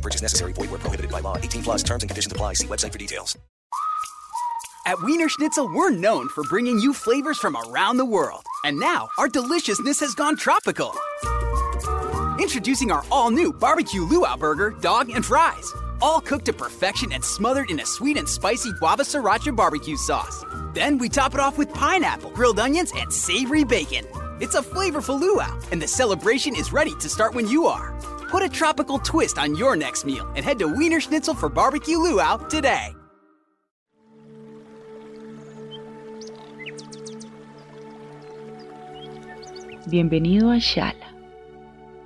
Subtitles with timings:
[0.00, 0.52] Purchase necessary.
[0.52, 1.36] Void where prohibited by law.
[1.36, 2.54] 18 plus terms and conditions apply.
[2.54, 3.36] See website for details.
[4.86, 8.44] At Wiener Schnitzel, we're known for bringing you flavors from around the world.
[8.64, 10.94] And now, our deliciousness has gone tropical.
[12.40, 15.72] Introducing our all-new barbecue luau burger, dog, and fries.
[16.00, 20.44] All cooked to perfection and smothered in a sweet and spicy guava sriracha barbecue sauce.
[20.72, 24.06] Then we top it off with pineapple, grilled onions, and savory bacon.
[24.40, 27.94] It's a flavorful luau, and the celebration is ready to start when you are.
[28.30, 31.98] Put a tropical twist on your next meal and head to Wiener Schnitzel for barbecue
[31.98, 32.94] luau today.
[39.86, 41.12] Bienvenido a Shala,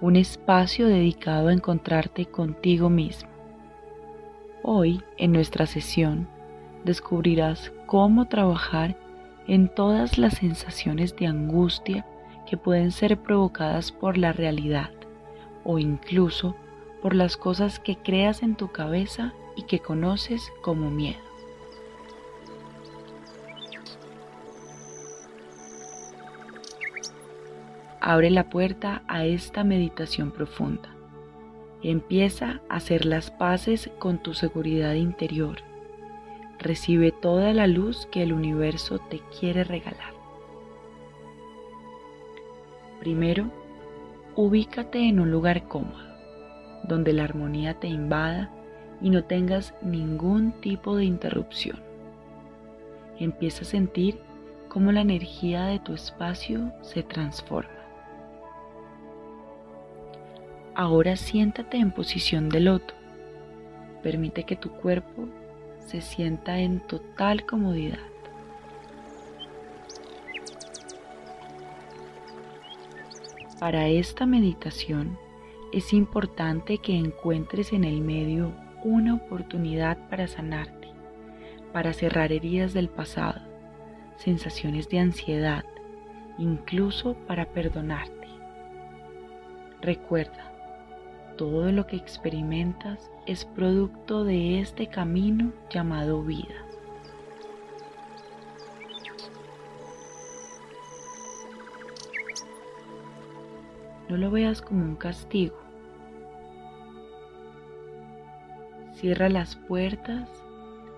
[0.00, 3.28] un espacio dedicado a encontrarte contigo mismo.
[4.62, 6.26] Hoy, en nuestra sesión,
[6.86, 8.96] descubrirás cómo trabajar
[9.46, 12.06] en todas las sensaciones de angustia
[12.48, 14.90] que pueden ser provocadas por la realidad
[15.64, 16.54] o incluso
[17.02, 21.20] por las cosas que creas en tu cabeza y que conoces como miedo.
[28.00, 30.94] Abre la puerta a esta meditación profunda.
[31.82, 35.58] Empieza a hacer las paces con tu seguridad interior.
[36.58, 40.12] Recibe toda la luz que el universo te quiere regalar.
[43.00, 43.50] Primero,
[44.36, 46.14] ubícate en un lugar cómodo,
[46.82, 48.50] donde la armonía te invada
[49.00, 51.78] y no tengas ningún tipo de interrupción.
[53.18, 54.18] Empieza a sentir
[54.68, 57.70] cómo la energía de tu espacio se transforma.
[60.74, 62.94] Ahora siéntate en posición de loto.
[64.02, 65.28] Permite que tu cuerpo
[65.78, 68.13] se sienta en total comodidad.
[73.64, 75.18] Para esta meditación
[75.72, 78.52] es importante que encuentres en el medio
[78.82, 80.88] una oportunidad para sanarte,
[81.72, 83.40] para cerrar heridas del pasado,
[84.18, 85.64] sensaciones de ansiedad,
[86.36, 88.28] incluso para perdonarte.
[89.80, 90.52] Recuerda,
[91.38, 96.66] todo lo que experimentas es producto de este camino llamado vida.
[104.14, 105.56] No lo veas como un castigo.
[108.92, 110.28] Cierra las puertas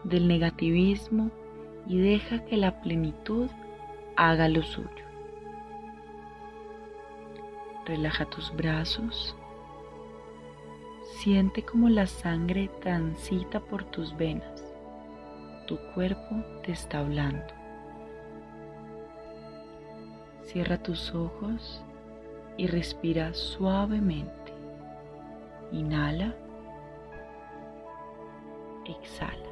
[0.05, 1.31] del negativismo
[1.87, 3.49] y deja que la plenitud
[4.17, 4.91] haga lo suyo.
[7.87, 9.35] Relaja tus brazos.
[11.15, 14.63] Siente como la sangre transita por tus venas.
[15.67, 17.47] Tu cuerpo te está hablando.
[20.43, 21.83] Cierra tus ojos
[22.57, 24.53] y respira suavemente.
[25.73, 26.35] Inhala.
[28.87, 29.51] Exhala.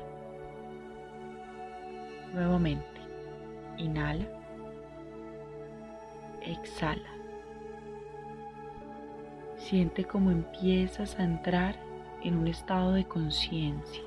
[2.33, 3.01] Nuevamente.
[3.79, 4.25] Inhala.
[6.41, 7.11] Exhala.
[9.57, 11.77] Siente cómo empiezas a entrar
[12.23, 14.03] en un estado de conciencia.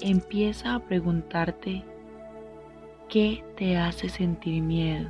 [0.00, 1.84] Empieza a preguntarte
[3.08, 5.08] ¿Qué te hace sentir miedo?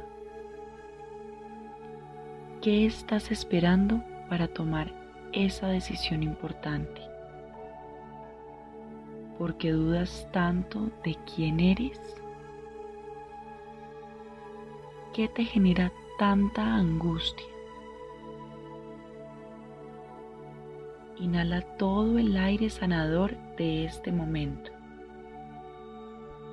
[2.63, 4.95] ¿Qué estás esperando para tomar
[5.33, 7.01] esa decisión importante?
[9.37, 12.01] ¿Por qué dudas tanto de quién eres?
[15.13, 17.49] ¿Qué te genera tanta angustia?
[21.19, 24.78] Inhala todo el aire sanador de este momento.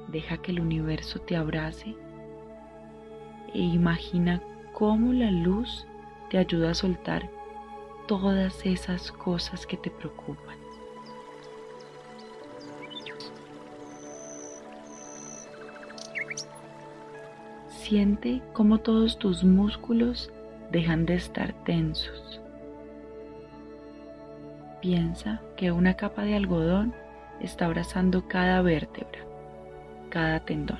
[0.07, 1.95] Deja que el universo te abrace
[3.53, 4.41] e imagina
[4.73, 5.87] cómo la luz
[6.29, 7.29] te ayuda a soltar
[8.07, 10.57] todas esas cosas que te preocupan.
[17.69, 20.31] Siente cómo todos tus músculos
[20.71, 22.41] dejan de estar tensos.
[24.81, 26.93] Piensa que una capa de algodón
[27.39, 29.25] está abrazando cada vértebra
[30.15, 30.79] cada tendón.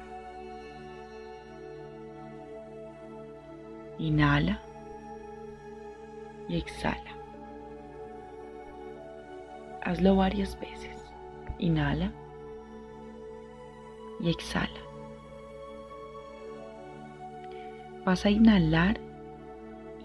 [3.98, 4.62] Inhala
[6.48, 7.12] y exhala.
[9.84, 11.12] Hazlo varias veces.
[11.60, 12.14] Inhala
[14.22, 14.82] y exhala.
[18.06, 19.02] Vas a inhalar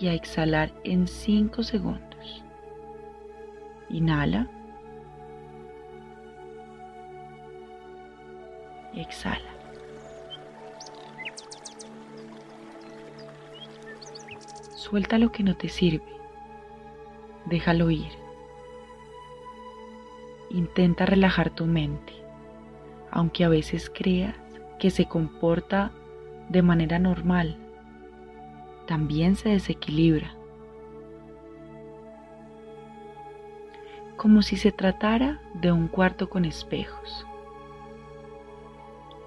[0.01, 2.45] y a exhalar en 5 segundos.
[3.91, 4.49] Inhala
[9.03, 9.51] exhala.
[14.75, 16.03] Suelta lo que no te sirve.
[17.47, 18.11] Déjalo ir.
[20.51, 22.13] Intenta relajar tu mente,
[23.11, 24.35] aunque a veces creas
[24.81, 25.93] que se comporta
[26.49, 27.57] de manera normal.
[28.87, 30.35] También se desequilibra.
[34.17, 37.27] Como si se tratara de un cuarto con espejos.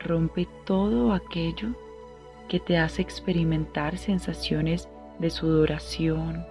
[0.03, 1.69] Rompe todo aquello
[2.49, 4.89] que te hace experimentar sensaciones
[5.19, 6.45] de sudoración,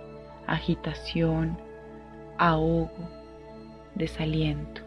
[0.47, 1.59] agitación,
[2.39, 2.91] ahogo,
[3.95, 4.81] desaliento.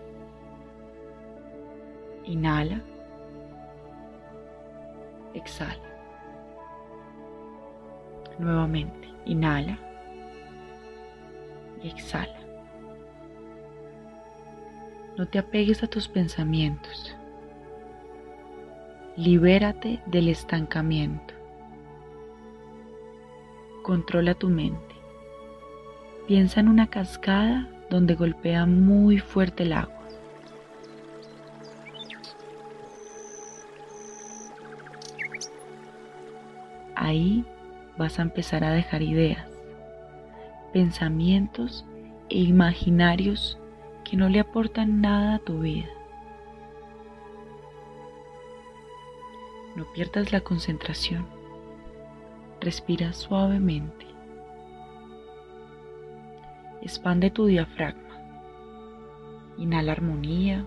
[2.23, 2.81] Inhala.
[5.35, 5.75] Exhala.
[8.39, 9.07] Nuevamente.
[9.25, 9.77] Inhala.
[11.83, 12.39] Y exhala.
[15.17, 17.15] No te apegues a tus pensamientos.
[19.17, 21.33] Libérate del estancamiento.
[23.81, 24.93] Controla tu mente.
[26.27, 30.01] Piensa en una cascada donde golpea muy fuerte el agua.
[36.93, 37.45] Ahí
[37.97, 39.47] vas a empezar a dejar ideas,
[40.73, 41.85] pensamientos
[42.27, 43.57] e imaginarios
[44.03, 45.94] que no le aportan nada a tu vida.
[49.75, 51.27] No pierdas la concentración.
[52.61, 54.05] Respira suavemente.
[56.81, 58.01] Expande tu diafragma.
[59.57, 60.65] Inhala armonía,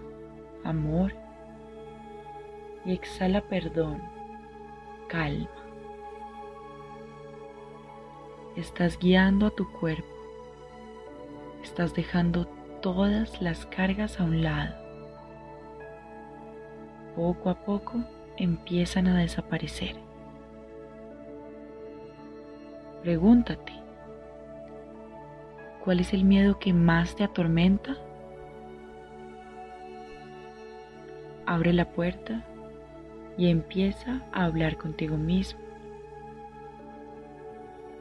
[0.65, 1.15] amor
[2.85, 4.03] y exhala perdón,
[5.09, 5.49] calma.
[8.57, 10.09] Estás guiando a tu cuerpo.
[11.63, 12.47] Estás dejando
[12.83, 14.75] todas las cargas a un lado.
[17.15, 18.05] Poco a poco
[18.38, 19.96] empiezan a desaparecer.
[23.02, 23.73] Pregúntate,
[25.85, 27.96] ¿cuál es el miedo que más te atormenta?
[31.46, 32.44] Abre la puerta
[33.37, 35.61] y empieza a hablar contigo mismo.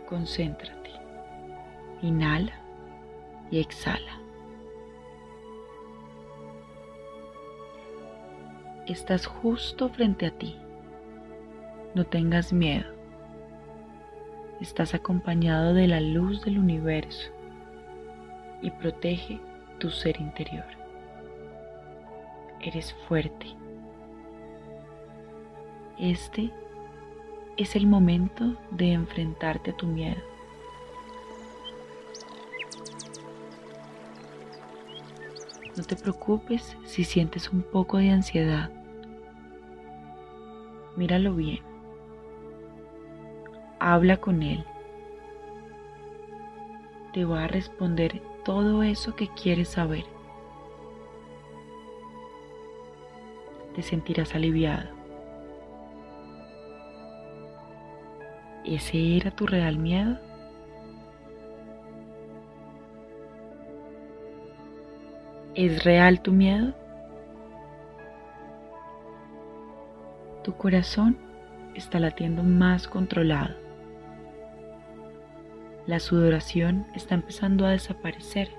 [0.08, 0.92] Concéntrate.
[2.02, 2.54] Inhala
[3.50, 4.27] y exhala.
[8.88, 10.56] Estás justo frente a ti.
[11.94, 12.90] No tengas miedo.
[14.62, 17.30] Estás acompañado de la luz del universo
[18.62, 19.42] y protege
[19.78, 20.64] tu ser interior.
[22.62, 23.48] Eres fuerte.
[26.00, 26.54] Este
[27.58, 30.22] es el momento de enfrentarte a tu miedo.
[35.78, 38.72] No te preocupes si sientes un poco de ansiedad.
[40.96, 41.60] Míralo bien.
[43.80, 44.66] Habla con él.
[47.14, 50.06] Te va a responder todo eso que quieres saber.
[53.76, 54.90] Te sentirás aliviado.
[58.66, 60.27] ¿Ese era tu real miedo?
[65.58, 66.76] ¿Es real tu miedo?
[70.44, 71.18] Tu corazón
[71.74, 73.56] está latiendo más controlado.
[75.88, 78.52] La sudoración está empezando a desaparecer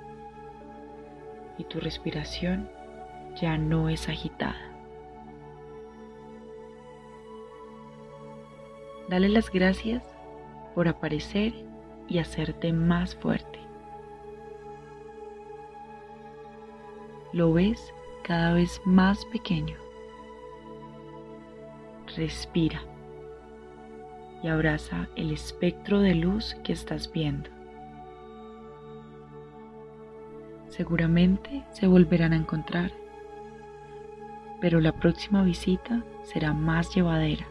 [1.56, 2.68] y tu respiración
[3.40, 4.58] ya no es agitada.
[9.08, 10.02] Dale las gracias
[10.74, 11.54] por aparecer
[12.08, 13.67] y hacerte más fuerte.
[17.38, 19.76] Lo ves cada vez más pequeño
[22.16, 22.82] respira
[24.42, 27.48] y abraza el espectro de luz que estás viendo.
[30.66, 32.90] Seguramente se volverán a encontrar,
[34.60, 37.46] pero la próxima visita será más llevadera,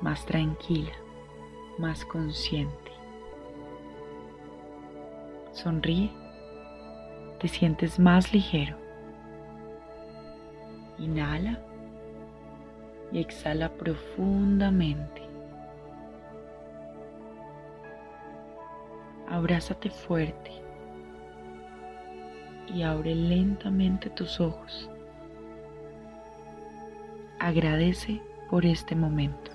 [0.00, 0.92] más tranquila,
[1.76, 2.92] más consciente.
[5.50, 6.12] Sonríe,
[7.40, 8.83] te sientes más ligero.
[10.98, 11.58] Inhala
[13.12, 15.22] y exhala profundamente.
[19.28, 20.64] Abrázate fuerte.
[22.74, 24.90] y abre lentamente tus ojos.
[27.38, 28.20] Agradece
[28.50, 29.53] por este momento.